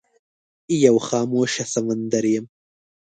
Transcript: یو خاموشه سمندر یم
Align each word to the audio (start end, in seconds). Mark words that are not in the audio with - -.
یو 0.85 0.95
خاموشه 1.07 1.63
سمندر 1.73 2.25
یم 2.33 2.45